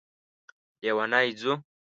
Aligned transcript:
لیونی 0.81 1.21
ځو 1.39 1.53